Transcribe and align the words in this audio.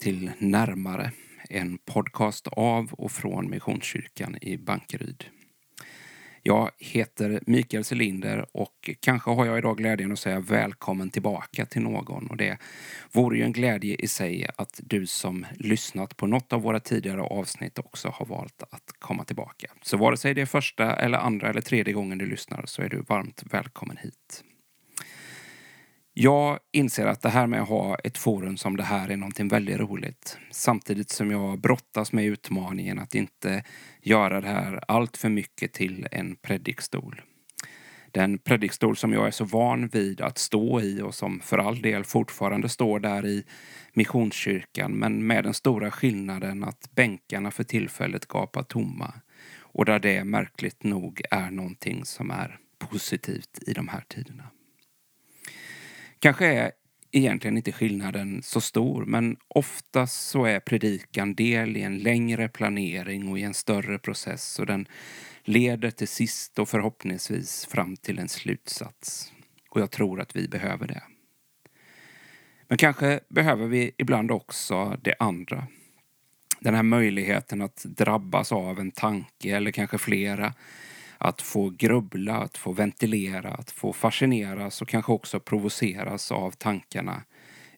till 0.00 0.30
Närmare, 0.38 1.12
en 1.48 1.78
podcast 1.78 2.46
av 2.46 2.92
och 2.92 3.12
från 3.12 3.50
Missionskyrkan 3.50 4.36
i 4.40 4.58
Bankeryd. 4.58 5.24
Jag 6.42 6.70
heter 6.78 7.40
Mikael 7.46 7.84
Selinder 7.84 8.46
och 8.52 8.90
kanske 9.00 9.30
har 9.30 9.46
jag 9.46 9.58
idag 9.58 9.76
glädjen 9.76 10.12
att 10.12 10.18
säga 10.18 10.40
välkommen 10.40 11.10
tillbaka 11.10 11.66
till 11.66 11.82
någon. 11.82 12.26
Och 12.26 12.36
det 12.36 12.58
vore 13.12 13.38
ju 13.38 13.44
en 13.44 13.52
glädje 13.52 13.94
i 13.94 14.08
sig 14.08 14.46
att 14.56 14.80
du 14.82 15.06
som 15.06 15.46
lyssnat 15.54 16.16
på 16.16 16.26
något 16.26 16.52
av 16.52 16.62
våra 16.62 16.80
tidigare 16.80 17.20
avsnitt 17.20 17.78
också 17.78 18.08
har 18.08 18.26
valt 18.26 18.62
att 18.62 18.92
komma 18.98 19.24
tillbaka. 19.24 19.70
Så 19.82 19.96
vare 19.96 20.16
sig 20.16 20.34
det 20.34 20.40
är 20.40 20.46
första 20.46 20.96
eller 20.96 21.18
andra 21.18 21.50
eller 21.50 21.60
tredje 21.60 21.94
gången 21.94 22.18
du 22.18 22.26
lyssnar 22.26 22.66
så 22.66 22.82
är 22.82 22.88
du 22.88 23.02
varmt 23.08 23.42
välkommen 23.50 23.96
hit. 23.96 24.44
Jag 26.14 26.58
inser 26.72 27.06
att 27.06 27.22
det 27.22 27.28
här 27.28 27.46
med 27.46 27.62
att 27.62 27.68
ha 27.68 27.96
ett 27.96 28.18
forum 28.18 28.56
som 28.56 28.76
det 28.76 28.82
här 28.82 29.08
är 29.08 29.16
någonting 29.16 29.48
väldigt 29.48 29.78
roligt. 29.78 30.38
Samtidigt 30.50 31.10
som 31.10 31.30
jag 31.30 31.60
brottas 31.60 32.12
med 32.12 32.24
utmaningen 32.24 32.98
att 32.98 33.14
inte 33.14 33.64
göra 34.02 34.40
det 34.40 34.48
här 34.48 34.84
allt 34.88 35.16
för 35.16 35.28
mycket 35.28 35.72
till 35.72 36.08
en 36.10 36.36
predikstol. 36.36 37.22
Den 38.12 38.38
predikstol 38.38 38.96
som 38.96 39.12
jag 39.12 39.26
är 39.26 39.30
så 39.30 39.44
van 39.44 39.88
vid 39.88 40.20
att 40.20 40.38
stå 40.38 40.80
i 40.80 41.02
och 41.02 41.14
som 41.14 41.40
för 41.40 41.58
all 41.58 41.82
del 41.82 42.04
fortfarande 42.04 42.68
står 42.68 43.00
där 43.00 43.26
i 43.26 43.44
Missionskyrkan 43.92 44.92
men 44.92 45.26
med 45.26 45.44
den 45.44 45.54
stora 45.54 45.90
skillnaden 45.90 46.64
att 46.64 46.90
bänkarna 46.94 47.50
för 47.50 47.64
tillfället 47.64 48.26
gapar 48.26 48.62
tomma 48.62 49.14
och 49.58 49.84
där 49.84 49.98
det 49.98 50.24
märkligt 50.24 50.82
nog 50.82 51.22
är 51.30 51.50
någonting 51.50 52.04
som 52.04 52.30
är 52.30 52.58
positivt 52.78 53.58
i 53.66 53.72
de 53.72 53.88
här 53.88 54.04
tiderna. 54.08 54.50
Kanske 56.20 56.46
är 56.46 56.72
egentligen 57.12 57.56
inte 57.56 57.72
skillnaden 57.72 58.42
så 58.42 58.60
stor, 58.60 59.04
men 59.04 59.36
oftast 59.48 60.28
så 60.28 60.44
är 60.44 60.60
predikan 60.60 61.34
del 61.34 61.76
i 61.76 61.82
en 61.82 61.98
längre 61.98 62.48
planering 62.48 63.28
och 63.28 63.38
i 63.38 63.42
en 63.42 63.54
större 63.54 63.98
process 63.98 64.58
och 64.58 64.66
den 64.66 64.88
leder 65.44 65.90
till 65.90 66.08
sist 66.08 66.58
och 66.58 66.68
förhoppningsvis 66.68 67.66
fram 67.66 67.96
till 67.96 68.18
en 68.18 68.28
slutsats. 68.28 69.32
Och 69.70 69.80
jag 69.80 69.90
tror 69.90 70.20
att 70.20 70.36
vi 70.36 70.48
behöver 70.48 70.86
det. 70.86 71.02
Men 72.68 72.78
kanske 72.78 73.20
behöver 73.28 73.66
vi 73.66 73.92
ibland 73.98 74.30
också 74.30 74.96
det 75.02 75.14
andra. 75.18 75.66
Den 76.60 76.74
här 76.74 76.82
möjligheten 76.82 77.62
att 77.62 77.84
drabbas 77.84 78.52
av 78.52 78.80
en 78.80 78.90
tanke 78.90 79.56
eller 79.56 79.70
kanske 79.70 79.98
flera 79.98 80.54
att 81.20 81.42
få 81.42 81.70
grubbla, 81.70 82.36
att 82.36 82.58
få 82.58 82.72
ventilera, 82.72 83.50
att 83.50 83.70
få 83.70 83.92
fascineras 83.92 84.82
och 84.82 84.88
kanske 84.88 85.12
också 85.12 85.40
provoceras 85.40 86.32
av 86.32 86.50
tankarna 86.50 87.22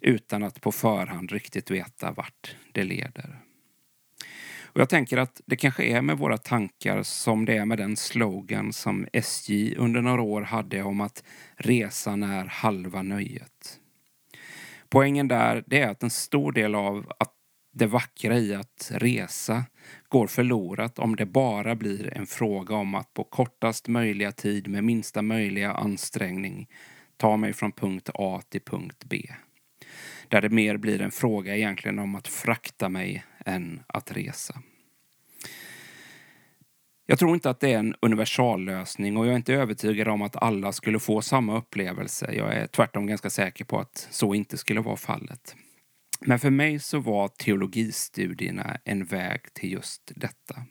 utan 0.00 0.42
att 0.42 0.60
på 0.60 0.72
förhand 0.72 1.32
riktigt 1.32 1.70
veta 1.70 2.12
vart 2.12 2.56
det 2.72 2.84
leder. 2.84 3.38
Och 4.62 4.80
jag 4.80 4.88
tänker 4.88 5.16
att 5.16 5.40
det 5.46 5.56
kanske 5.56 5.84
är 5.84 6.02
med 6.02 6.18
våra 6.18 6.38
tankar 6.38 7.02
som 7.02 7.44
det 7.44 7.56
är 7.56 7.64
med 7.64 7.78
den 7.78 7.96
slogan 7.96 8.72
som 8.72 9.06
SJ 9.12 9.74
under 9.76 10.00
några 10.00 10.22
år 10.22 10.42
hade 10.42 10.82
om 10.82 11.00
att 11.00 11.24
resan 11.56 12.22
är 12.22 12.44
halva 12.44 13.02
nöjet. 13.02 13.80
Poängen 14.88 15.28
där 15.28 15.64
det 15.66 15.80
är 15.80 15.88
att 15.88 16.02
en 16.02 16.10
stor 16.10 16.52
del 16.52 16.74
av 16.74 17.12
att 17.18 17.34
det 17.72 17.86
vackra 17.86 18.38
i 18.38 18.54
att 18.54 18.90
resa 18.94 19.64
går 20.08 20.26
förlorat 20.26 20.98
om 20.98 21.16
det 21.16 21.26
bara 21.26 21.74
blir 21.74 22.16
en 22.16 22.26
fråga 22.26 22.74
om 22.74 22.94
att 22.94 23.14
på 23.14 23.24
kortast 23.24 23.88
möjliga 23.88 24.32
tid 24.32 24.68
med 24.68 24.84
minsta 24.84 25.22
möjliga 25.22 25.72
ansträngning 25.72 26.68
ta 27.16 27.36
mig 27.36 27.52
från 27.52 27.72
punkt 27.72 28.10
A 28.14 28.42
till 28.48 28.60
punkt 28.60 29.04
B. 29.04 29.26
Där 30.28 30.40
det 30.40 30.48
mer 30.48 30.76
blir 30.76 31.02
en 31.02 31.10
fråga 31.10 31.56
egentligen 31.56 31.98
om 31.98 32.14
att 32.14 32.28
frakta 32.28 32.88
mig 32.88 33.24
än 33.46 33.82
att 33.86 34.12
resa. 34.12 34.62
Jag 37.06 37.18
tror 37.18 37.34
inte 37.34 37.50
att 37.50 37.60
det 37.60 37.72
är 37.72 37.78
en 37.78 37.94
universallösning 38.00 39.16
och 39.16 39.26
jag 39.26 39.32
är 39.32 39.36
inte 39.36 39.54
övertygad 39.54 40.08
om 40.08 40.22
att 40.22 40.42
alla 40.42 40.72
skulle 40.72 40.98
få 40.98 41.22
samma 41.22 41.58
upplevelse. 41.58 42.32
Jag 42.32 42.54
är 42.54 42.66
tvärtom 42.66 43.06
ganska 43.06 43.30
säker 43.30 43.64
på 43.64 43.78
att 43.78 44.08
så 44.10 44.34
inte 44.34 44.58
skulle 44.58 44.80
vara 44.80 44.96
fallet. 44.96 45.56
Men 46.26 46.38
för 46.38 46.50
mig 46.50 46.78
så 46.78 46.98
var 46.98 47.28
teologistudierna 47.28 48.78
en 48.84 49.04
väg 49.04 49.54
till 49.54 49.72
just 49.72 50.12
detta. 50.16 50.64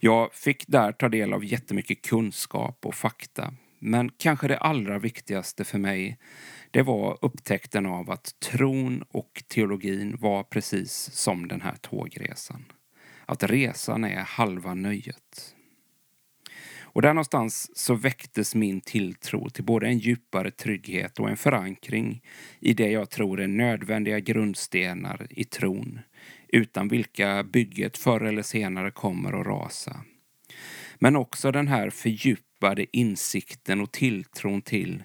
Jag 0.00 0.34
fick 0.34 0.66
där 0.66 0.92
ta 0.92 1.08
del 1.08 1.32
av 1.32 1.44
jättemycket 1.44 2.02
kunskap 2.02 2.86
och 2.86 2.94
fakta. 2.94 3.54
Men 3.78 4.10
kanske 4.16 4.48
det 4.48 4.58
allra 4.58 4.98
viktigaste 4.98 5.64
för 5.64 5.78
mig, 5.78 6.18
det 6.70 6.82
var 6.82 7.18
upptäckten 7.22 7.86
av 7.86 8.10
att 8.10 8.40
tron 8.40 9.04
och 9.08 9.44
teologin 9.48 10.16
var 10.20 10.42
precis 10.42 11.10
som 11.12 11.48
den 11.48 11.60
här 11.60 11.76
tågresan. 11.76 12.64
Att 13.26 13.42
resan 13.42 14.04
är 14.04 14.20
halva 14.20 14.74
nöjet. 14.74 15.54
Och 16.94 17.02
där 17.02 17.14
någonstans 17.14 17.70
så 17.78 17.94
väcktes 17.94 18.54
min 18.54 18.80
tilltro 18.80 19.50
till 19.50 19.64
både 19.64 19.86
en 19.86 19.98
djupare 19.98 20.50
trygghet 20.50 21.18
och 21.18 21.30
en 21.30 21.36
förankring 21.36 22.22
i 22.60 22.74
det 22.74 22.90
jag 22.90 23.10
tror 23.10 23.40
är 23.40 23.48
nödvändiga 23.48 24.20
grundstenar 24.20 25.26
i 25.30 25.44
tron, 25.44 26.00
utan 26.48 26.88
vilka 26.88 27.44
bygget 27.44 27.98
förr 27.98 28.20
eller 28.20 28.42
senare 28.42 28.90
kommer 28.90 29.40
att 29.40 29.46
rasa. 29.46 30.00
Men 30.98 31.16
också 31.16 31.52
den 31.52 31.68
här 31.68 31.90
fördjupade 31.90 32.86
insikten 32.96 33.80
och 33.80 33.92
tilltron 33.92 34.62
till 34.62 35.02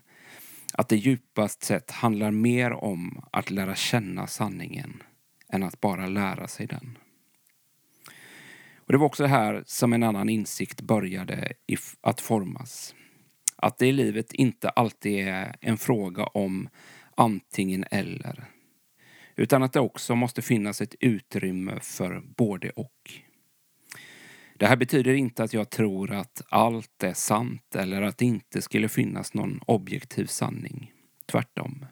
att 0.73 0.89
det 0.89 0.95
djupast 0.95 1.63
sett 1.63 1.91
handlar 1.91 2.31
mer 2.31 2.71
om 2.71 3.23
att 3.31 3.51
lära 3.51 3.75
känna 3.75 4.27
sanningen 4.27 5.03
än 5.53 5.63
att 5.63 5.81
bara 5.81 6.07
lära 6.07 6.47
sig 6.47 6.67
den. 6.67 6.97
Och 8.89 8.94
det 8.94 9.00
var 9.00 9.05
också 9.05 9.25
här 9.25 9.63
som 9.66 9.94
en 9.94 10.03
annan 10.03 10.29
insikt 10.29 10.81
började 10.81 11.53
att 12.01 12.22
formas. 12.22 12.95
Att 13.55 13.77
det 13.77 13.88
i 13.88 13.91
livet 13.91 14.33
inte 14.33 14.69
alltid 14.69 15.27
är 15.27 15.55
en 15.61 15.77
fråga 15.77 16.23
om 16.23 16.69
antingen 17.16 17.85
eller. 17.91 18.45
Utan 19.35 19.63
att 19.63 19.73
det 19.73 19.79
också 19.79 20.16
måste 20.16 20.41
finnas 20.41 20.81
ett 20.81 20.95
utrymme 21.00 21.79
för 21.81 22.22
både 22.38 22.69
och. 22.69 23.11
Det 24.57 24.67
här 24.67 24.77
betyder 24.77 25.13
inte 25.13 25.44
att 25.44 25.53
jag 25.53 25.69
tror 25.69 26.11
att 26.11 26.41
allt 26.50 27.03
är 27.03 27.13
sant 27.13 27.75
eller 27.75 28.01
att 28.01 28.17
det 28.17 28.25
inte 28.25 28.61
skulle 28.61 28.89
finnas 28.89 29.33
någon 29.33 29.59
objektiv 29.66 30.25
sanning. 30.25 30.91
Tvärtom. 31.25 31.85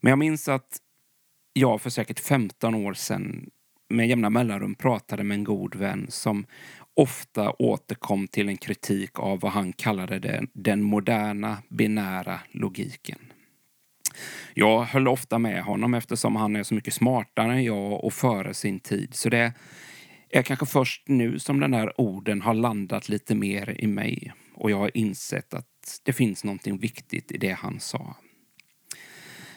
Men 0.00 0.10
jag 0.10 0.18
minns 0.18 0.48
att 0.48 0.78
jag 1.52 1.80
för 1.80 1.90
säkert 1.90 2.20
15 2.20 2.74
år 2.74 2.94
sedan 2.94 3.50
med 3.88 4.08
jämna 4.08 4.30
mellanrum 4.30 4.74
pratade 4.74 5.24
med 5.24 5.34
en 5.34 5.44
god 5.44 5.74
vän 5.74 6.06
som 6.08 6.46
ofta 6.94 7.50
återkom 7.50 8.28
till 8.28 8.48
en 8.48 8.56
kritik 8.56 9.18
av 9.18 9.40
vad 9.40 9.52
han 9.52 9.72
kallade 9.72 10.18
den, 10.18 10.48
den 10.52 10.82
moderna 10.82 11.58
binära 11.68 12.40
logiken. 12.50 13.18
Jag 14.54 14.82
höll 14.82 15.08
ofta 15.08 15.38
med 15.38 15.62
honom 15.62 15.94
eftersom 15.94 16.36
han 16.36 16.56
är 16.56 16.62
så 16.62 16.74
mycket 16.74 16.94
smartare 16.94 17.52
än 17.52 17.64
jag 17.64 18.04
och 18.04 18.12
före 18.12 18.54
sin 18.54 18.80
tid. 18.80 19.14
Så 19.14 19.28
det 19.28 19.52
är 20.30 20.42
kanske 20.42 20.66
först 20.66 21.08
nu 21.08 21.38
som 21.38 21.60
den 21.60 21.74
här 21.74 22.00
orden 22.00 22.42
har 22.42 22.54
landat 22.54 23.08
lite 23.08 23.34
mer 23.34 23.80
i 23.80 23.86
mig 23.86 24.32
och 24.54 24.70
jag 24.70 24.78
har 24.78 24.96
insett 24.96 25.54
att 25.54 26.00
det 26.02 26.12
finns 26.12 26.44
någonting 26.44 26.78
viktigt 26.78 27.32
i 27.32 27.38
det 27.38 27.52
han 27.52 27.80
sa. 27.80 28.16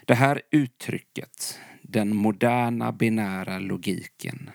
Det 0.06 0.16
här 0.16 0.42
uttrycket, 0.52 1.60
den 1.92 2.16
moderna 2.16 2.92
binära 2.92 3.60
logiken. 3.60 4.50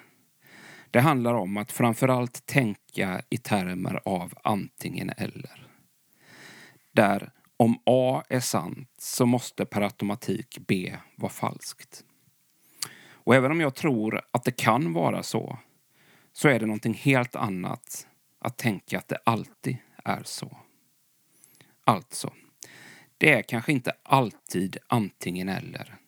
Det 0.90 1.00
handlar 1.00 1.34
om 1.34 1.56
att 1.56 1.72
framförallt 1.72 2.46
tänka 2.46 3.22
i 3.30 3.38
termer 3.38 4.00
av 4.04 4.34
antingen 4.42 5.10
eller. 5.16 5.68
Där 6.92 7.30
om 7.56 7.78
A 7.86 8.22
är 8.28 8.40
sant 8.40 8.90
så 8.98 9.26
måste 9.26 9.64
per 9.64 9.80
automatik 9.80 10.58
B 10.66 10.96
vara 11.16 11.32
falskt. 11.32 12.04
Och 13.06 13.34
även 13.34 13.50
om 13.50 13.60
jag 13.60 13.74
tror 13.74 14.20
att 14.30 14.44
det 14.44 14.56
kan 14.56 14.92
vara 14.92 15.22
så, 15.22 15.58
så 16.32 16.48
är 16.48 16.60
det 16.60 16.66
någonting 16.66 16.94
helt 16.94 17.36
annat 17.36 18.06
att 18.38 18.58
tänka 18.58 18.98
att 18.98 19.08
det 19.08 19.18
alltid 19.24 19.76
är 20.04 20.22
så. 20.24 20.56
Alltså, 21.84 22.32
det 23.18 23.32
är 23.32 23.42
kanske 23.42 23.72
inte 23.72 23.92
alltid 24.02 24.76
antingen 24.88 25.48
eller. 25.48 25.98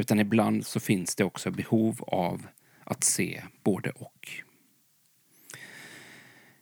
Utan 0.00 0.20
ibland 0.20 0.66
så 0.66 0.80
finns 0.80 1.16
det 1.16 1.24
också 1.24 1.50
behov 1.50 2.04
av 2.06 2.46
att 2.84 3.04
se 3.04 3.42
både 3.64 3.90
och. 3.90 4.28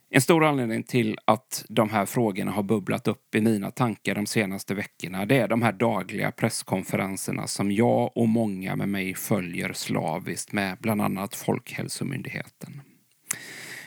En 0.09 0.21
stor 0.21 0.45
anledning 0.45 0.83
till 0.83 1.17
att 1.25 1.65
de 1.69 1.89
här 1.89 2.05
frågorna 2.05 2.51
har 2.51 2.63
bubblat 2.63 3.07
upp 3.07 3.35
i 3.35 3.41
mina 3.41 3.71
tankar 3.71 4.15
de 4.15 4.25
senaste 4.25 4.73
veckorna 4.73 5.25
det 5.25 5.37
är 5.37 5.47
de 5.47 5.61
här 5.61 5.71
dagliga 5.71 6.31
presskonferenserna 6.31 7.47
som 7.47 7.71
jag 7.71 8.17
och 8.17 8.27
många 8.27 8.75
med 8.75 8.89
mig 8.89 9.13
följer 9.13 9.73
slaviskt 9.73 10.51
med 10.51 10.77
bland 10.79 11.01
annat 11.01 11.35
Folkhälsomyndigheten. 11.35 12.81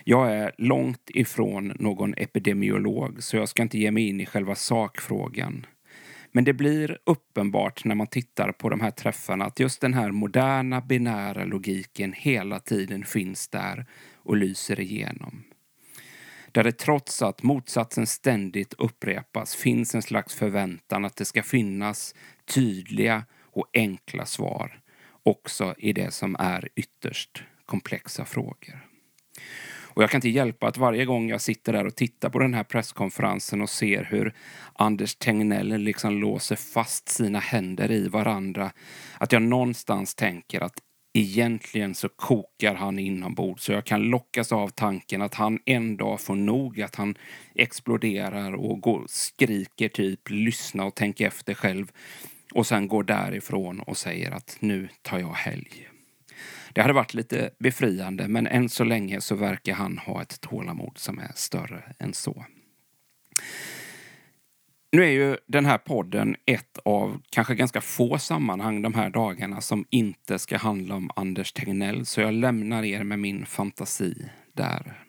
Jag 0.04 0.32
är 0.32 0.52
långt 0.58 1.10
ifrån 1.10 1.72
någon 1.78 2.14
epidemiolog 2.16 3.22
så 3.22 3.36
jag 3.36 3.48
ska 3.48 3.62
inte 3.62 3.78
ge 3.78 3.90
mig 3.90 4.08
in 4.08 4.20
i 4.20 4.26
själva 4.26 4.54
sakfrågan. 4.54 5.66
Men 6.32 6.44
det 6.44 6.52
blir 6.52 6.98
uppenbart 7.04 7.84
när 7.84 7.94
man 7.94 8.06
tittar 8.06 8.52
på 8.52 8.68
de 8.68 8.80
här 8.80 8.90
träffarna 8.90 9.44
att 9.44 9.60
just 9.60 9.80
den 9.80 9.94
här 9.94 10.10
moderna 10.10 10.80
binära 10.80 11.44
logiken 11.44 12.12
hela 12.12 12.58
tiden 12.58 13.04
finns 13.04 13.48
där 13.48 13.86
och 14.14 14.36
lyser 14.36 14.80
igenom. 14.80 15.44
Där 16.52 16.64
det 16.64 16.72
trots 16.72 17.22
att 17.22 17.42
motsatsen 17.42 18.06
ständigt 18.06 18.74
upprepas 18.78 19.54
finns 19.54 19.94
en 19.94 20.02
slags 20.02 20.34
förväntan 20.34 21.04
att 21.04 21.16
det 21.16 21.24
ska 21.24 21.42
finnas 21.42 22.14
tydliga 22.44 23.24
och 23.40 23.66
enkla 23.74 24.26
svar 24.26 24.80
också 25.22 25.74
i 25.78 25.92
det 25.92 26.10
som 26.10 26.36
är 26.38 26.68
ytterst 26.74 27.42
komplexa 27.66 28.24
frågor. 28.24 28.91
Och 29.94 30.02
jag 30.02 30.10
kan 30.10 30.18
inte 30.18 30.28
hjälpa 30.28 30.66
att 30.66 30.76
varje 30.76 31.04
gång 31.04 31.28
jag 31.28 31.40
sitter 31.40 31.72
där 31.72 31.86
och 31.86 31.94
tittar 31.94 32.30
på 32.30 32.38
den 32.38 32.54
här 32.54 32.64
presskonferensen 32.64 33.62
och 33.62 33.70
ser 33.70 34.04
hur 34.04 34.34
Anders 34.72 35.14
Tegnell 35.14 35.78
liksom 35.78 36.20
låser 36.20 36.56
fast 36.56 37.08
sina 37.08 37.38
händer 37.38 37.90
i 37.90 38.08
varandra, 38.08 38.72
att 39.18 39.32
jag 39.32 39.42
någonstans 39.42 40.14
tänker 40.14 40.60
att 40.60 40.78
egentligen 41.14 41.94
så 41.94 42.08
kokar 42.08 42.74
han 42.74 42.98
inombords. 42.98 43.64
Så 43.64 43.72
jag 43.72 43.84
kan 43.84 44.02
lockas 44.02 44.52
av 44.52 44.68
tanken 44.68 45.22
att 45.22 45.34
han 45.34 45.58
en 45.64 45.96
dag 45.96 46.20
får 46.20 46.34
nog, 46.34 46.80
att 46.80 46.94
han 46.94 47.14
exploderar 47.54 48.54
och 48.54 48.80
går, 48.80 49.04
skriker 49.08 49.88
typ 49.88 50.30
lyssna 50.30 50.84
och 50.84 50.94
tänk 50.94 51.20
efter 51.20 51.54
själv. 51.54 51.92
Och 52.54 52.66
sen 52.66 52.88
går 52.88 53.02
därifrån 53.02 53.80
och 53.80 53.96
säger 53.96 54.30
att 54.30 54.56
nu 54.60 54.88
tar 55.02 55.18
jag 55.18 55.32
helg. 55.32 55.91
Det 56.74 56.80
hade 56.80 56.92
varit 56.92 57.14
lite 57.14 57.50
befriande, 57.58 58.28
men 58.28 58.46
än 58.46 58.68
så 58.68 58.84
länge 58.84 59.20
så 59.20 59.34
verkar 59.34 59.74
han 59.74 59.98
ha 59.98 60.22
ett 60.22 60.40
tålamod 60.40 60.98
som 60.98 61.18
är 61.18 61.32
större 61.34 61.82
än 61.98 62.14
så. 62.14 62.44
Nu 64.92 65.02
är 65.02 65.10
ju 65.10 65.36
den 65.46 65.66
här 65.66 65.78
podden 65.78 66.36
ett 66.46 66.78
av 66.84 67.22
kanske 67.30 67.54
ganska 67.54 67.80
få 67.80 68.18
sammanhang 68.18 68.82
de 68.82 68.94
här 68.94 69.10
dagarna 69.10 69.60
som 69.60 69.84
inte 69.90 70.38
ska 70.38 70.56
handla 70.56 70.94
om 70.94 71.10
Anders 71.16 71.52
Tegnell, 71.52 72.06
så 72.06 72.20
jag 72.20 72.34
lämnar 72.34 72.84
er 72.84 73.04
med 73.04 73.18
min 73.18 73.46
fantasi 73.46 74.30
där. 74.52 75.04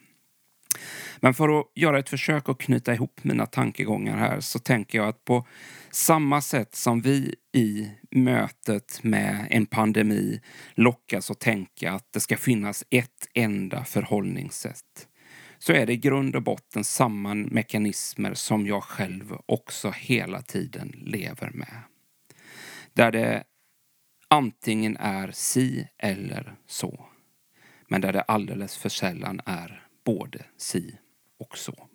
Men 1.23 1.33
för 1.33 1.59
att 1.59 1.67
göra 1.75 1.99
ett 1.99 2.09
försök 2.09 2.49
att 2.49 2.57
knyta 2.57 2.93
ihop 2.93 3.23
mina 3.23 3.45
tankegångar 3.45 4.17
här 4.17 4.39
så 4.39 4.59
tänker 4.59 4.97
jag 4.97 5.07
att 5.07 5.25
på 5.25 5.47
samma 5.91 6.41
sätt 6.41 6.75
som 6.75 7.01
vi 7.01 7.35
i 7.53 7.91
mötet 8.11 9.03
med 9.03 9.47
en 9.49 9.65
pandemi 9.65 10.41
lockas 10.73 11.31
att 11.31 11.39
tänka 11.39 11.91
att 11.91 12.13
det 12.13 12.19
ska 12.19 12.37
finnas 12.37 12.83
ett 12.89 13.29
enda 13.33 13.83
förhållningssätt 13.83 15.07
så 15.59 15.73
är 15.73 15.85
det 15.85 15.93
i 15.93 15.97
grund 15.97 16.35
och 16.35 16.43
botten 16.43 16.83
samma 16.83 17.33
mekanismer 17.33 18.33
som 18.33 18.67
jag 18.67 18.83
själv 18.83 19.37
också 19.45 19.93
hela 19.97 20.41
tiden 20.41 20.95
lever 21.01 21.51
med. 21.53 21.81
Där 22.93 23.11
det 23.11 23.43
antingen 24.27 24.97
är 24.97 25.31
si 25.31 25.87
eller 25.97 26.55
så. 26.67 27.05
Men 27.87 28.01
där 28.01 28.13
det 28.13 28.21
alldeles 28.21 28.77
för 28.77 28.89
sällan 28.89 29.41
är 29.45 29.87
både 30.05 30.45
si 30.57 30.97
och 31.43 31.57
så. 31.57 31.87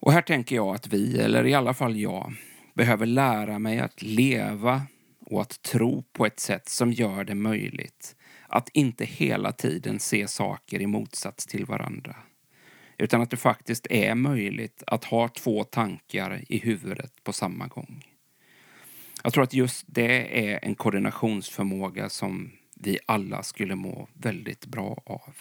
Och 0.00 0.12
här 0.12 0.22
tänker 0.22 0.56
jag 0.56 0.74
att 0.74 0.86
vi, 0.86 1.20
eller 1.20 1.46
i 1.46 1.54
alla 1.54 1.74
fall 1.74 1.96
jag, 1.96 2.34
behöver 2.74 3.06
lära 3.06 3.58
mig 3.58 3.78
att 3.78 4.02
leva 4.02 4.82
och 5.20 5.40
att 5.40 5.62
tro 5.62 6.02
på 6.12 6.26
ett 6.26 6.40
sätt 6.40 6.68
som 6.68 6.92
gör 6.92 7.24
det 7.24 7.34
möjligt 7.34 8.16
att 8.48 8.68
inte 8.68 9.04
hela 9.04 9.52
tiden 9.52 10.00
se 10.00 10.28
saker 10.28 10.82
i 10.82 10.86
motsats 10.86 11.46
till 11.46 11.64
varandra. 11.64 12.16
Utan 12.98 13.20
att 13.20 13.30
det 13.30 13.36
faktiskt 13.36 13.86
är 13.90 14.14
möjligt 14.14 14.82
att 14.86 15.04
ha 15.04 15.28
två 15.28 15.64
tankar 15.64 16.44
i 16.48 16.58
huvudet 16.58 17.24
på 17.24 17.32
samma 17.32 17.66
gång. 17.66 18.04
Jag 19.22 19.32
tror 19.32 19.44
att 19.44 19.54
just 19.54 19.84
det 19.86 20.50
är 20.50 20.64
en 20.64 20.74
koordinationsförmåga 20.74 22.08
som 22.08 22.50
vi 22.74 22.98
alla 23.06 23.42
skulle 23.42 23.74
må 23.74 24.08
väldigt 24.12 24.66
bra 24.66 25.02
av. 25.06 25.34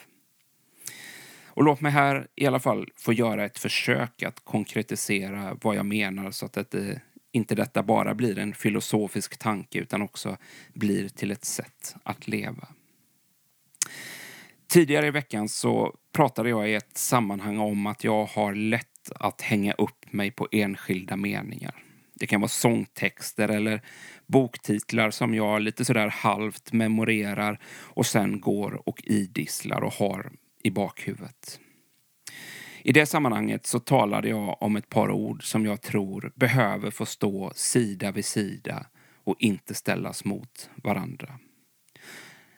Och 1.57 1.63
låt 1.63 1.81
mig 1.81 1.91
här 1.91 2.27
i 2.35 2.45
alla 2.45 2.59
fall 2.59 2.89
få 2.95 3.13
göra 3.13 3.45
ett 3.45 3.59
försök 3.59 4.23
att 4.23 4.39
konkretisera 4.43 5.57
vad 5.61 5.75
jag 5.75 5.85
menar 5.85 6.31
så 6.31 6.45
att 6.45 6.71
det, 6.71 7.01
inte 7.31 7.55
detta 7.55 7.83
bara 7.83 8.15
blir 8.15 8.39
en 8.39 8.53
filosofisk 8.53 9.37
tanke 9.37 9.79
utan 9.79 10.01
också 10.01 10.37
blir 10.73 11.09
till 11.09 11.31
ett 11.31 11.45
sätt 11.45 11.95
att 12.03 12.27
leva. 12.27 12.67
Tidigare 14.67 15.07
i 15.07 15.11
veckan 15.11 15.49
så 15.49 15.95
pratade 16.11 16.49
jag 16.49 16.69
i 16.69 16.73
ett 16.73 16.97
sammanhang 16.97 17.57
om 17.57 17.87
att 17.87 18.03
jag 18.03 18.25
har 18.25 18.53
lätt 18.53 19.11
att 19.15 19.41
hänga 19.41 19.73
upp 19.73 20.13
mig 20.13 20.31
på 20.31 20.47
enskilda 20.51 21.15
meningar. 21.15 21.83
Det 22.13 22.27
kan 22.27 22.41
vara 22.41 22.49
sångtexter 22.49 23.49
eller 23.49 23.81
boktitlar 24.25 25.11
som 25.11 25.35
jag 25.35 25.61
lite 25.61 25.85
sådär 25.85 26.07
halvt 26.07 26.73
memorerar 26.73 27.59
och 27.67 28.05
sen 28.05 28.41
går 28.41 28.89
och 28.89 29.01
idisslar 29.05 29.81
och 29.81 29.93
har 29.93 30.31
i 30.63 30.71
bakhuvudet. 30.71 31.59
I 32.81 32.91
det 32.91 33.05
sammanhanget 33.05 33.65
så 33.65 33.79
talade 33.79 34.29
jag 34.29 34.63
om 34.63 34.75
ett 34.75 34.89
par 34.89 35.11
ord 35.11 35.43
som 35.43 35.65
jag 35.65 35.81
tror 35.81 36.31
behöver 36.35 36.91
få 36.91 37.05
stå 37.05 37.51
sida 37.55 38.11
vid 38.11 38.25
sida 38.25 38.85
och 39.23 39.35
inte 39.39 39.73
ställas 39.73 40.25
mot 40.25 40.69
varandra. 40.75 41.39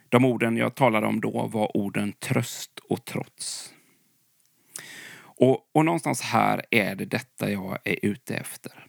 De 0.09 0.25
orden 0.25 0.57
jag 0.57 0.75
talade 0.75 1.07
om 1.07 1.21
då 1.21 1.47
var 1.47 1.77
orden 1.77 2.13
tröst 2.13 2.79
och 2.89 3.05
trots. 3.05 3.73
Och, 5.39 5.69
och 5.71 5.85
någonstans 5.85 6.21
här 6.21 6.65
är 6.71 6.95
det 6.95 7.05
detta 7.05 7.51
jag 7.51 7.77
är 7.83 8.05
ute 8.05 8.35
efter. 8.35 8.85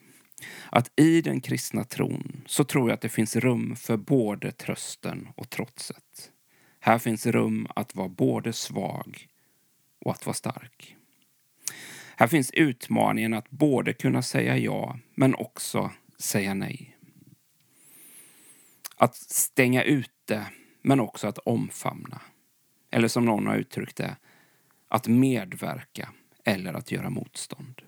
Att 0.69 0.99
i 0.99 1.21
den 1.21 1.41
kristna 1.41 1.83
tron 1.83 2.41
så 2.45 2.63
tror 2.63 2.89
jag 2.89 2.93
att 2.93 3.01
det 3.01 3.09
finns 3.09 3.35
rum 3.35 3.75
för 3.75 3.97
både 3.97 4.51
trösten 4.51 5.27
och 5.35 5.49
trotset. 5.49 6.31
Här 6.83 6.99
finns 6.99 7.25
rum 7.25 7.67
att 7.75 7.95
vara 7.95 8.09
både 8.09 8.53
svag 8.53 9.27
och 9.99 10.11
att 10.11 10.25
vara 10.25 10.33
stark. 10.33 10.95
Här 12.15 12.27
finns 12.27 12.51
utmaningen 12.51 13.33
att 13.33 13.49
både 13.49 13.93
kunna 13.93 14.21
säga 14.21 14.57
ja, 14.57 14.99
men 15.15 15.35
också 15.35 15.91
säga 16.17 16.53
nej. 16.53 16.97
Att 18.95 19.15
stänga 19.15 19.83
ute, 19.83 20.45
men 20.81 20.99
också 20.99 21.27
att 21.27 21.37
omfamna. 21.37 22.21
Eller 22.91 23.07
som 23.07 23.25
någon 23.25 23.47
har 23.47 23.55
uttryckt 23.55 23.97
det, 23.97 24.15
att 24.87 25.07
medverka 25.07 26.09
eller 26.45 26.73
att 26.73 26.91
göra 26.91 27.09
motstånd. 27.09 27.81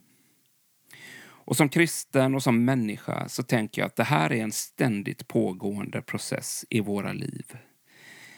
Och 1.24 1.58
som 1.58 1.70
kristen 1.70 2.36
och 2.36 2.44
som 2.44 2.66
människa 2.66 3.30
så 3.30 3.44
tänker 3.44 3.82
jag 3.82 3.88
att 3.88 3.96
det 3.96 4.04
här 4.04 4.32
är 4.32 4.44
en 4.44 4.52
ständigt 4.52 5.28
pågående 5.28 6.02
process 6.02 6.66
i 6.70 6.80
våra 6.80 7.14
liv. 7.14 7.58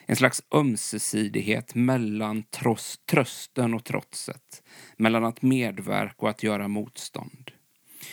En 0.06 0.16
slags 0.16 0.44
ömsesidighet 0.52 1.76
mellan 1.76 2.44
tross, 2.44 3.00
trösten 3.06 3.74
och 3.74 3.84
trotset. 3.84 4.64
Mellan 4.98 5.26
att 5.26 5.42
medverka 5.42 6.16
och 6.18 6.30
att 6.30 6.44
göra 6.44 6.68
motstånd. 6.68 7.52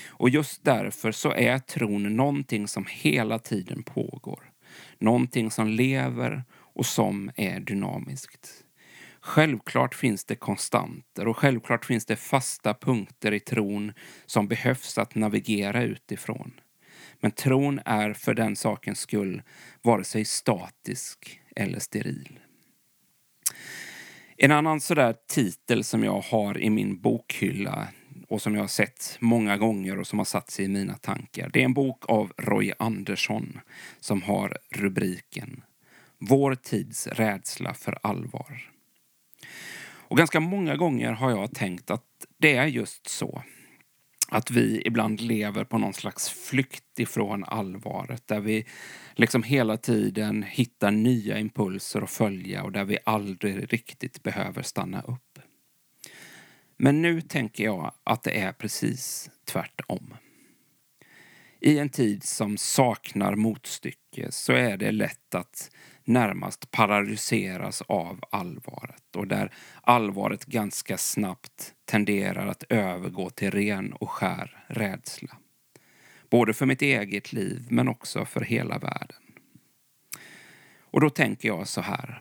Och 0.07 0.31
just 0.31 0.65
därför 0.65 1.13
så 1.13 1.33
är 1.33 1.59
tron 1.59 2.17
någonting 2.17 2.69
som 2.69 2.87
hela 2.91 3.39
tiden 3.39 3.83
pågår. 3.83 4.51
Någonting 4.99 5.51
som 5.51 5.69
lever 5.69 6.45
och 6.53 6.87
som 6.87 7.31
är 7.37 7.61
dynamiskt. 7.61 8.65
Självklart 9.21 9.95
finns 9.95 10.25
det 10.25 10.35
konstanter 10.35 11.29
och 11.29 11.37
självklart 11.37 11.85
finns 11.85 12.07
det 12.07 12.17
fasta 12.17 12.75
punkter 12.75 13.33
i 13.33 13.41
tron 13.41 13.93
som 14.27 14.49
behövs 14.49 14.99
att 14.99 15.15
navigera 15.15 15.83
utifrån. 15.83 16.53
Men 17.21 17.31
tron 17.31 17.81
är 17.85 18.13
för 18.13 18.35
den 18.35 18.57
sakens 18.57 19.01
skull 19.01 19.43
vare 19.83 20.05
sig 20.05 20.25
statisk 20.25 21.42
eller 21.57 21.79
steril. 21.79 22.39
En 24.37 24.53
annan 24.53 24.81
sådär 24.81 25.15
titel 25.29 25.85
som 25.85 26.05
jag 26.05 26.21
har 26.21 26.59
i 26.59 26.71
min 26.71 27.01
bokhylla 27.01 27.89
och 28.29 28.43
som 28.43 28.55
jag 28.55 28.63
har 28.63 28.69
sett 28.69 29.17
många 29.21 29.57
gånger 29.57 29.99
och 29.99 30.07
som 30.07 30.19
har 30.19 30.25
satt 30.25 30.51
sig 30.51 30.65
i 30.65 30.69
mina 30.69 30.95
tankar. 30.95 31.51
Det 31.53 31.61
är 31.61 31.65
en 31.65 31.75
bok 31.75 32.05
av 32.09 32.33
Roy 32.37 32.73
Andersson 32.79 33.61
som 34.01 34.23
har 34.23 34.59
rubriken 34.71 35.63
Vår 36.19 36.55
tids 36.55 37.07
rädsla 37.07 37.75
för 37.75 37.99
allvar. 38.03 38.71
Och 40.13 40.17
ganska 40.17 40.41
många 40.41 40.77
gånger 40.77 41.13
har 41.13 41.31
jag 41.31 41.55
tänkt 41.55 41.91
att 41.91 42.27
det 42.39 42.57
är 42.57 42.67
just 42.67 43.09
så 43.09 43.43
att 44.33 44.51
vi 44.51 44.83
ibland 44.85 45.21
lever 45.21 45.65
på 45.65 45.79
någon 45.79 45.95
slags 45.95 46.31
flykt 46.31 46.99
ifrån 46.99 47.45
allvaret. 47.45 48.27
Där 48.27 48.41
vi 48.41 48.67
liksom 49.15 49.43
hela 49.43 49.77
tiden 49.77 50.43
hittar 50.43 50.91
nya 50.91 51.39
impulser 51.39 52.03
att 52.03 52.11
följa 52.11 52.63
och 52.63 52.73
där 52.73 52.85
vi 52.85 52.99
aldrig 53.05 53.73
riktigt 53.73 54.23
behöver 54.23 54.63
stanna 54.63 55.03
upp. 55.03 55.39
Men 56.77 57.03
nu 57.03 57.21
tänker 57.21 57.65
jag 57.65 57.95
att 58.05 58.23
det 58.23 58.41
är 58.41 58.53
precis 58.53 59.31
tvärtom. 59.45 60.15
I 61.61 61.79
en 61.79 61.89
tid 61.89 62.25
som 62.25 62.57
saknar 62.57 63.35
motstycke 63.35 64.33
så 64.33 64.53
är 64.53 64.77
det 64.77 64.93
lätt 64.93 65.35
att 65.35 65.71
närmast 66.05 66.71
paralyseras 66.71 67.83
av 67.83 68.21
allvaret 68.31 69.17
och 69.17 69.27
där 69.27 69.53
allvaret 69.83 70.45
ganska 70.45 70.99
snabbt 70.99 71.75
tenderar 71.85 72.47
att 72.47 72.65
övergå 72.69 73.31
till 73.31 73.51
ren 73.51 73.93
och 73.93 74.11
skär 74.11 74.65
rädsla. 74.67 75.37
Både 76.31 76.55
för 76.55 76.67
mitt 76.67 76.83
eget 76.83 77.33
liv 77.33 77.67
men 77.71 77.89
också 77.89 78.25
för 78.25 78.41
hela 78.41 78.79
världen. 78.79 79.17
Och 80.81 81.01
då 81.01 81.11
tänker 81.11 81.49
jag 81.49 81.69
så 81.69 81.81
här. 81.81 82.21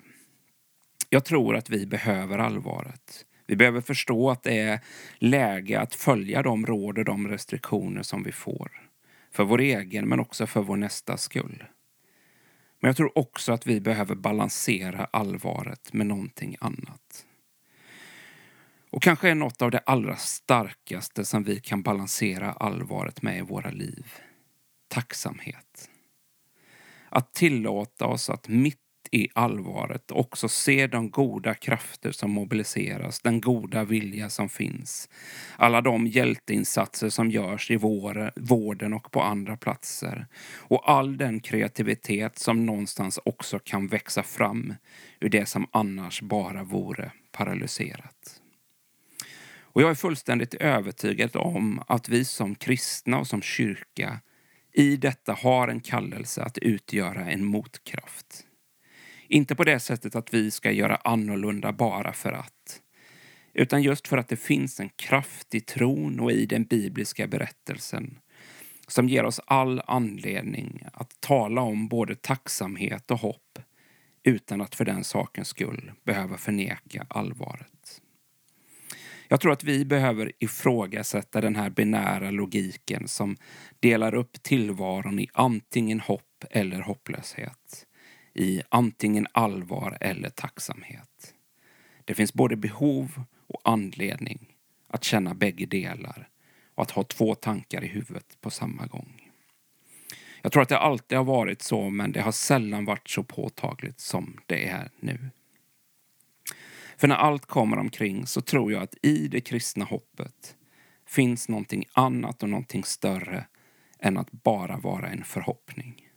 Jag 1.10 1.26
tror 1.26 1.56
att 1.56 1.70
vi 1.70 1.86
behöver 1.86 2.40
allvaret. 2.40 3.26
Vi 3.48 3.56
behöver 3.56 3.82
förstå 3.82 4.30
att 4.30 4.44
det 4.44 4.60
är 4.60 4.80
läge 5.18 5.80
att 5.80 5.96
följa 5.96 6.44
de 6.44 6.66
råd 6.66 6.98
och 6.98 7.06
de 7.06 7.28
restriktioner 7.28 8.04
som 8.04 8.24
vi 8.24 8.32
får. 8.32 8.72
För 9.32 9.44
vår 9.44 9.62
egen 9.62 10.08
men 10.08 10.20
också 10.20 10.48
för 10.48 10.62
vår 10.62 10.76
nästa 10.76 11.18
skull. 11.18 11.64
Men 12.82 12.90
jag 12.90 12.96
tror 12.96 13.18
också 13.18 13.52
att 13.52 13.68
vi 13.68 13.82
behöver 13.82 14.16
balansera 14.16 15.06
allvaret 15.06 15.94
med 15.94 16.08
någonting 16.08 16.56
annat. 16.60 17.26
Och 18.90 19.04
kanske 19.04 19.30
är 19.30 19.36
något 19.36 19.62
av 19.62 19.72
det 19.72 19.80
allra 19.86 20.16
starkaste 20.16 21.26
som 21.26 21.44
vi 21.44 21.60
kan 21.60 21.82
balansera 21.82 22.52
allvaret 22.52 23.22
med 23.22 23.38
i 23.38 23.42
våra 23.42 23.70
liv 23.70 24.08
tacksamhet. 24.88 25.90
Att 27.10 27.34
tillåta 27.34 28.06
oss 28.06 28.30
att 28.30 28.48
mitt 28.48 28.91
i 29.12 29.28
allvaret 29.34 30.12
också 30.12 30.50
se 30.50 30.88
de 30.88 31.10
goda 31.10 31.54
krafter 31.54 32.12
som 32.12 32.32
mobiliseras, 32.32 33.20
den 33.20 33.42
goda 33.42 33.84
vilja 33.84 34.30
som 34.30 34.50
finns. 34.50 35.10
Alla 35.56 35.82
de 35.82 36.08
hjälteinsatser 36.08 37.10
som 37.10 37.32
görs 37.32 37.72
i 37.72 37.76
vården 38.36 38.94
och 38.94 39.12
på 39.12 39.22
andra 39.22 39.58
platser. 39.58 40.28
Och 40.58 40.90
all 40.90 41.18
den 41.18 41.40
kreativitet 41.40 42.40
som 42.40 42.66
någonstans 42.66 43.20
också 43.26 43.60
kan 43.60 43.88
växa 43.88 44.24
fram 44.24 44.74
ur 45.20 45.30
det 45.30 45.46
som 45.46 45.68
annars 45.72 46.22
bara 46.22 46.64
vore 46.64 47.12
paralyserat. 47.32 48.42
Och 49.74 49.82
jag 49.82 49.90
är 49.90 49.96
fullständigt 49.96 50.54
övertygad 50.54 51.36
om 51.36 51.84
att 51.88 52.10
vi 52.10 52.26
som 52.26 52.56
kristna 52.56 53.20
och 53.20 53.28
som 53.28 53.42
kyrka 53.42 54.20
i 54.74 54.98
detta 54.98 55.34
har 55.34 55.68
en 55.68 55.80
kallelse 55.80 56.44
att 56.44 56.58
utgöra 56.58 57.32
en 57.32 57.46
motkraft. 57.46 58.46
Inte 59.34 59.56
på 59.56 59.64
det 59.64 59.80
sättet 59.80 60.16
att 60.16 60.34
vi 60.34 60.52
ska 60.52 60.72
göra 60.72 60.96
annorlunda 60.96 61.72
bara 61.72 62.14
för 62.14 62.32
att. 62.32 62.82
Utan 63.54 63.82
just 63.82 64.08
för 64.08 64.18
att 64.18 64.28
det 64.28 64.36
finns 64.36 64.80
en 64.80 64.90
kraft 64.90 65.56
i 65.56 65.62
tron 65.62 66.20
och 66.20 66.32
i 66.32 66.46
den 66.46 66.64
bibliska 66.64 67.28
berättelsen 67.28 68.20
som 68.88 69.10
ger 69.10 69.24
oss 69.24 69.40
all 69.46 69.82
anledning 69.88 70.84
att 70.94 71.22
tala 71.22 71.62
om 71.62 71.88
både 71.88 72.16
tacksamhet 72.16 73.12
och 73.12 73.20
hopp 73.20 73.60
utan 74.24 74.62
att 74.62 74.76
för 74.76 74.86
den 74.86 75.04
sakens 75.04 75.48
skull 75.48 75.92
behöva 76.04 76.38
förneka 76.38 77.06
allvaret. 77.10 78.02
Jag 79.28 79.42
tror 79.42 79.52
att 79.52 79.64
vi 79.64 79.86
behöver 79.86 80.32
ifrågasätta 80.40 81.42
den 81.42 81.56
här 81.56 81.70
binära 81.70 82.32
logiken 82.32 83.08
som 83.08 83.38
delar 83.80 84.16
upp 84.16 84.44
tillvaron 84.44 85.20
i 85.20 85.28
antingen 85.34 86.00
hopp 86.00 86.46
eller 86.50 86.82
hopplöshet 86.82 87.88
i 88.34 88.62
antingen 88.70 89.28
allvar 89.32 89.98
eller 90.02 90.30
tacksamhet. 90.30 91.34
Det 92.06 92.14
finns 92.14 92.34
både 92.34 92.56
behov 92.56 93.24
och 93.48 93.62
anledning 93.64 94.56
att 94.88 95.04
känna 95.04 95.34
bägge 95.34 95.66
delar 95.66 96.30
och 96.76 96.84
att 96.84 96.92
ha 96.92 97.04
två 97.04 97.36
tankar 97.36 97.84
i 97.84 97.88
huvudet 97.88 98.42
på 98.42 98.50
samma 98.50 98.86
gång. 98.86 99.32
Jag 100.42 100.52
tror 100.52 100.64
att 100.64 100.70
det 100.70 100.78
alltid 100.78 101.18
har 101.18 101.26
varit 101.26 101.62
så, 101.62 101.90
men 101.90 102.12
det 102.12 102.22
har 102.22 102.32
sällan 102.32 102.86
varit 102.86 103.10
så 103.10 103.24
påtagligt 103.24 104.00
som 104.00 104.38
det 104.46 104.68
är 104.68 104.90
nu. 105.00 105.30
För 106.98 107.08
när 107.08 107.16
allt 107.16 107.46
kommer 107.46 107.78
omkring 107.78 108.28
så 108.28 108.42
tror 108.42 108.72
jag 108.72 108.84
att 108.84 108.96
i 109.02 109.28
det 109.28 109.42
kristna 109.42 109.86
hoppet 109.86 110.56
finns 111.08 111.50
någonting 111.50 111.86
annat 111.94 112.44
och 112.44 112.50
någonting 112.50 112.84
större 112.84 113.46
än 114.00 114.18
att 114.18 114.32
bara 114.32 114.78
vara 114.78 115.10
en 115.10 115.24
förhoppning. 115.24 116.11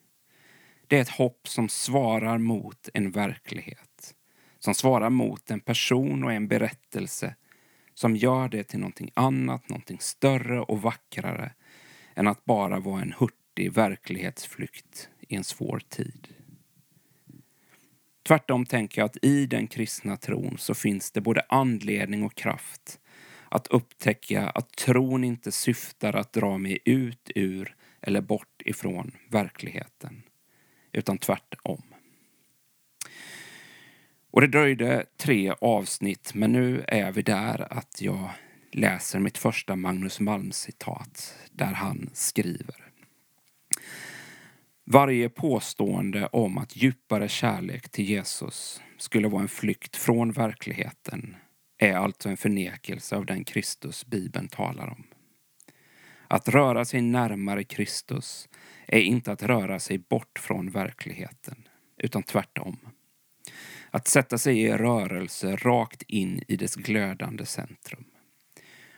Det 0.95 0.99
är 0.99 1.03
ett 1.03 1.09
hopp 1.09 1.49
som 1.49 1.69
svarar 1.69 2.39
mot 2.39 2.89
en 2.95 3.11
verklighet. 3.11 4.15
Som 4.59 4.75
svarar 4.75 5.11
mot 5.11 5.51
en 5.51 5.61
person 5.61 6.25
och 6.25 6.33
en 6.33 6.49
berättelse 6.49 7.35
som 7.95 8.17
gör 8.17 8.49
det 8.49 8.65
till 8.65 8.79
någonting 8.79 9.11
annat, 9.15 9.69
någonting 9.69 9.99
större 10.01 10.61
och 10.61 10.83
vackrare 10.83 11.53
än 12.15 12.27
att 12.27 12.45
bara 12.45 12.81
vara 12.81 13.03
en 13.03 13.15
hurtig 13.19 13.73
verklighetsflykt 13.73 15.09
i 15.21 15.37
en 15.37 15.45
svår 15.45 15.83
tid. 15.89 16.29
Tvärtom 18.27 18.67
tänker 18.67 19.01
jag 19.01 19.07
att 19.07 19.25
i 19.25 19.47
den 19.47 19.67
kristna 19.67 20.17
tron 20.17 20.59
så 20.59 20.75
finns 20.75 21.11
det 21.11 21.21
både 21.21 21.43
anledning 21.49 22.23
och 22.23 22.35
kraft 22.35 23.01
att 23.49 23.67
upptäcka 23.67 24.49
att 24.49 24.73
tron 24.73 25.25
inte 25.25 25.53
syftar 25.53 26.17
att 26.17 26.33
dra 26.33 26.59
mig 26.59 26.79
ut 26.85 27.31
ur 27.35 27.77
eller 28.01 28.21
bort 28.21 28.63
ifrån 28.65 29.13
verkligheten 29.29 30.23
utan 30.95 31.19
tvärtom. 31.19 31.83
Och 34.31 34.41
det 34.41 34.47
dröjde 34.47 35.07
tre 35.17 35.55
avsnitt, 35.61 36.35
men 36.35 36.53
nu 36.53 36.85
är 36.89 37.13
vi 37.13 37.23
där 37.23 37.73
att 37.73 38.01
jag 38.01 38.31
läser 38.73 39.19
mitt 39.19 39.39
första 39.39 39.77
Magnus 39.77 40.21
Malm-citat 40.21 41.39
där 41.51 41.73
han 41.73 42.11
skriver. 42.13 42.77
Varje 44.87 45.29
påstående 45.29 46.27
om 46.27 46.59
att 46.59 46.77
djupare 46.77 47.29
kärlek 47.29 47.89
till 47.89 48.05
Jesus 48.05 48.83
skulle 48.99 49.29
vara 49.29 49.43
en 49.43 49.49
flykt 49.49 49.97
från 49.97 50.33
verkligheten 50.33 51.37
är 51.79 51.95
alltså 51.95 52.29
en 52.29 52.37
förnekelse 52.37 53.17
av 53.17 53.27
den 53.27 53.45
Kristus 53.45 54.07
Bibeln 54.07 54.49
talar 54.49 54.89
om. 54.89 55.05
Att 56.29 56.49
röra 56.49 56.85
sig 56.85 57.01
närmare 57.01 57.65
Kristus 57.65 58.49
är 58.87 59.00
inte 59.00 59.33
att 59.33 59.43
röra 59.43 59.79
sig 59.79 59.99
bort 59.99 60.38
från 60.38 60.71
verkligheten, 60.71 61.69
utan 61.99 62.23
tvärtom. 62.23 62.79
Att 63.91 64.09
sätta 64.09 64.38
sig 64.38 64.61
i 64.61 64.73
rörelse 64.73 65.57
rakt 65.57 66.03
in 66.03 66.43
i 66.49 66.57
dess 66.57 66.75
glödande 66.75 67.47
centrum. 67.47 68.05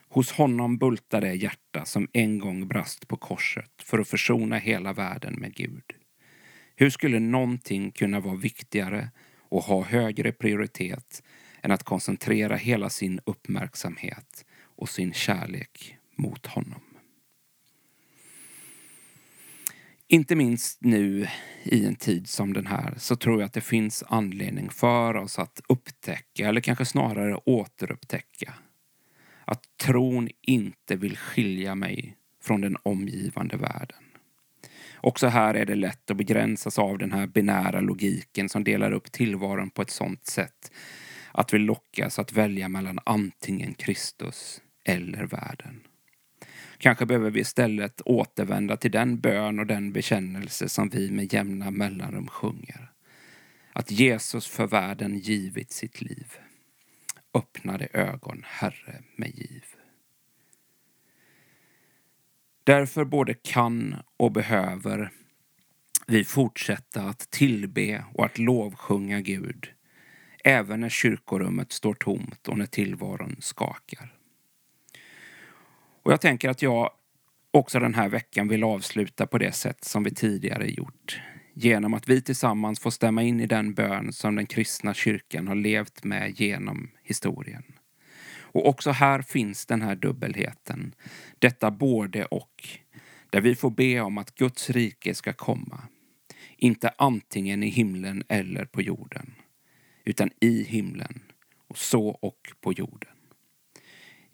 Hos 0.09 0.33
honom 0.33 0.79
bultar 0.79 1.21
det 1.21 1.35
hjärta 1.35 1.85
som 1.85 2.09
en 2.13 2.39
gång 2.39 2.69
brast 2.69 3.09
på 3.09 3.17
korset 3.17 3.73
för 3.83 3.99
att 3.99 4.09
försona 4.09 4.59
hela 4.59 4.93
världen 4.93 5.35
med 5.35 5.55
Gud. 5.55 5.85
Hur 6.77 6.91
skulle 6.91 7.19
någonting 7.19 7.93
kunna 7.93 8.21
vara 8.21 8.37
viktigare 8.37 9.11
och 9.39 9.63
ha 9.63 9.83
högre 9.83 10.33
prioritet 10.33 11.23
än 11.63 11.71
att 11.71 11.83
koncentrera 11.83 12.57
hela 12.57 12.91
sin 12.91 13.21
uppmärksamhet 13.25 14.45
och 14.61 14.89
sin 14.89 15.13
kärlek 15.13 15.97
mot 16.17 16.47
honom? 16.47 16.86
Inte 20.09 20.35
minst 20.35 20.79
nu 20.81 21.27
i 21.63 21.87
en 21.87 21.97
tid 21.97 22.29
som 22.29 22.53
den 22.53 22.67
här 22.67 22.95
så 22.97 23.17
tror 23.17 23.41
jag 23.41 23.47
att 23.47 23.53
det 23.53 23.61
finns 23.61 24.05
anledning 24.09 24.71
för 24.71 25.17
oss 25.17 25.39
att 25.39 25.61
upptäcka, 25.69 26.49
eller 26.49 26.61
kanske 26.61 26.85
snarare 26.85 27.41
återupptäcka, 27.45 28.55
att 29.45 29.63
tron 29.83 30.29
inte 30.41 30.97
vill 30.97 31.17
skilja 31.17 31.75
mig 31.75 32.17
från 32.43 32.61
den 32.61 32.77
omgivande 32.83 33.57
världen. 33.57 33.99
Också 35.01 35.27
här 35.27 35.55
är 35.55 35.67
det 35.67 35.75
lätt 35.75 36.11
att 36.11 36.17
begränsas 36.17 36.79
av 36.79 36.99
den 36.99 37.13
här 37.13 37.27
binära 37.27 37.81
logiken 37.81 38.49
som 38.49 38.65
delar 38.65 38.93
upp 38.93 39.13
tillvaron 39.13 39.71
på 39.71 39.83
ett 39.83 39.91
sådant 39.91 40.27
sätt 40.27 40.73
att 41.33 41.55
vi 41.55 41.59
lockas 41.59 42.19
att 42.19 42.33
välja 42.33 42.69
mellan 42.69 42.99
antingen 43.05 43.75
Kristus 43.75 44.61
eller 44.85 45.25
världen. 45.25 45.81
Kanske 46.79 47.07
behöver 47.07 47.31
vi 47.31 47.41
istället 47.41 48.01
återvända 48.05 48.77
till 48.77 48.91
den 48.91 49.21
bön 49.21 49.59
och 49.59 49.67
den 49.67 49.93
bekännelse 49.93 50.69
som 50.69 50.89
vi 50.89 51.11
med 51.11 51.33
jämna 51.33 51.71
mellanrum 51.71 52.29
sjunger. 52.29 52.91
Att 53.73 53.91
Jesus 53.91 54.47
för 54.47 54.67
världen 54.67 55.19
givit 55.19 55.73
sitt 55.73 56.01
liv. 56.01 56.33
Öppnade 57.35 57.89
ögon, 57.93 58.43
Herre, 58.47 59.03
med 59.17 59.35
giv. 59.35 59.65
Därför 62.65 63.05
både 63.05 63.35
kan 63.35 63.95
och 64.17 64.33
behöver 64.33 65.11
vi 66.07 66.25
fortsätta 66.25 67.03
att 67.03 67.31
tillbe 67.31 68.05
och 68.15 68.25
att 68.25 68.39
lovsjunga 68.39 69.21
Gud 69.21 69.73
även 70.47 70.81
när 70.81 70.89
kyrkorummet 70.89 71.73
står 71.73 71.95
tomt 71.95 72.49
och 72.49 72.59
när 72.59 72.67
tillvaron 72.67 73.37
skakar. 73.41 74.16
Och 76.07 76.13
jag 76.13 76.21
tänker 76.21 76.49
att 76.49 76.63
jag 76.63 76.91
också 77.51 77.79
den 77.79 77.95
här 77.95 78.09
veckan 78.09 78.49
vill 78.49 78.65
avsluta 78.65 79.27
på 79.27 79.39
det 79.39 79.53
sätt 79.53 79.85
som 79.85 80.03
vi 80.03 80.11
tidigare 80.11 80.71
gjort. 80.71 81.21
Genom 81.55 81.95
att 81.95 82.09
vi 82.09 82.23
tillsammans 82.23 82.81
får 82.81 82.91
stämma 82.91 83.23
in 83.23 83.41
i 83.41 83.47
den 83.47 83.75
bön 83.75 84.13
som 84.13 84.37
den 84.37 84.47
kristna 84.47 84.95
kyrkan 84.95 85.49
har 85.49 85.55
levt 85.55 86.05
med 86.05 86.41
genom 86.41 86.91
historien. 87.03 87.63
Och 88.39 88.69
också 88.69 88.91
här 88.91 89.23
finns 89.23 89.67
den 89.67 89.83
här 89.83 89.97
dubbelheten. 89.97 90.95
Detta 91.39 91.71
både 91.71 92.25
och. 92.25 92.69
Där 93.31 93.41
vi 93.41 93.55
får 93.55 93.71
be 93.71 94.01
om 94.01 94.19
att 94.19 94.35
Guds 94.35 94.71
rike 94.71 95.15
ska 95.15 95.33
komma. 95.33 95.83
Inte 96.57 96.93
antingen 96.99 97.63
i 97.63 97.69
himlen 97.69 98.23
eller 98.29 98.65
på 98.65 98.83
jorden. 98.83 99.35
Utan 100.05 100.31
i 100.41 100.63
himlen 100.63 101.23
och 101.69 101.79
så 101.79 102.09
och 102.09 102.53
på 102.61 102.73
jorden. 102.73 103.16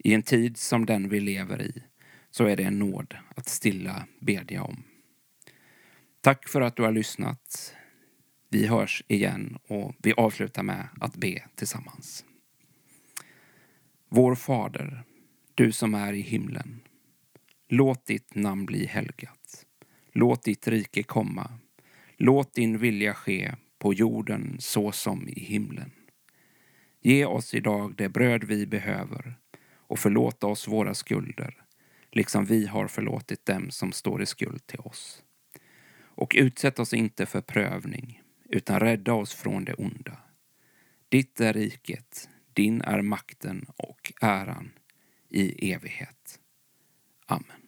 I 0.05 0.13
en 0.13 0.23
tid 0.23 0.57
som 0.57 0.85
den 0.85 1.09
vi 1.09 1.19
lever 1.19 1.61
i 1.61 1.83
så 2.31 2.45
är 2.45 2.55
det 2.55 2.63
en 2.63 2.79
nåd 2.79 3.15
att 3.35 3.49
stilla 3.49 4.07
bedja 4.19 4.63
om. 4.63 4.83
Tack 6.21 6.49
för 6.49 6.61
att 6.61 6.75
du 6.75 6.83
har 6.83 6.91
lyssnat. 6.91 7.75
Vi 8.49 8.67
hörs 8.67 9.03
igen 9.07 9.57
och 9.67 9.95
vi 9.97 10.13
avslutar 10.13 10.63
med 10.63 10.87
att 11.01 11.15
be 11.15 11.43
tillsammans. 11.55 12.25
Vår 14.09 14.35
Fader, 14.35 15.03
du 15.55 15.71
som 15.71 15.93
är 15.93 16.13
i 16.13 16.21
himlen. 16.21 16.81
Låt 17.69 18.05
ditt 18.05 18.35
namn 18.35 18.65
bli 18.65 18.85
helgat. 18.85 19.65
Låt 20.13 20.43
ditt 20.43 20.67
rike 20.67 21.03
komma. 21.03 21.51
Låt 22.17 22.53
din 22.53 22.77
vilja 22.77 23.13
ske 23.13 23.55
på 23.79 23.93
jorden 23.93 24.55
så 24.59 24.91
som 24.91 25.27
i 25.27 25.39
himlen. 25.39 25.91
Ge 27.01 27.25
oss 27.25 27.53
idag 27.53 27.95
det 27.97 28.09
bröd 28.09 28.43
vi 28.43 28.65
behöver 28.65 29.37
och 29.93 29.99
förlåta 29.99 30.47
oss 30.47 30.67
våra 30.67 30.93
skulder, 30.93 31.63
liksom 32.11 32.45
vi 32.45 32.67
har 32.67 32.87
förlåtit 32.87 33.45
dem 33.45 33.71
som 33.71 33.91
står 33.91 34.21
i 34.21 34.25
skuld 34.25 34.67
till 34.67 34.79
oss. 34.79 35.23
Och 35.95 36.33
utsätt 36.37 36.79
oss 36.79 36.93
inte 36.93 37.25
för 37.25 37.41
prövning, 37.41 38.21
utan 38.49 38.79
rädda 38.79 39.13
oss 39.13 39.33
från 39.33 39.65
det 39.65 39.73
onda. 39.73 40.17
Ditt 41.09 41.41
är 41.41 41.53
riket, 41.53 42.29
din 42.53 42.81
är 42.81 43.01
makten 43.01 43.65
och 43.77 44.13
äran 44.21 44.71
i 45.29 45.73
evighet. 45.73 46.39
Amen. 47.25 47.62